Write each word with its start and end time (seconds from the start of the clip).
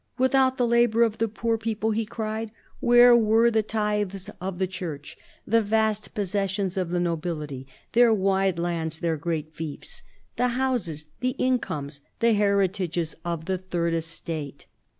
"Without 0.17 0.57
the 0.57 0.65
labour 0.65 1.03
of 1.03 1.19
the 1.19 1.27
poor 1.27 1.59
people," 1.59 1.91
he 1.91 2.07
cried," 2.07 2.49
where 2.79 3.15
were 3.15 3.51
the 3.51 3.61
tithes 3.61 4.31
of 4.41 4.57
the 4.57 4.65
Church— 4.65 5.15
the 5.45 5.61
vast 5.61 6.15
possessions 6.15 6.75
of 6.75 6.89
the 6.89 6.99
nobility, 6.99 7.67
their 7.91 8.11
wide 8.11 8.57
lands, 8.57 8.97
their 8.97 9.15
great 9.15 9.53
fiefs— 9.53 10.01
the 10.37 10.47
houses, 10.57 11.05
the 11.19 11.35
incomes, 11.37 12.01
the 12.19 12.33
heritages 12.33 13.13
of 13.25 13.45
the 13.45 13.59
Third 13.59 13.93
Estate 13.93 14.65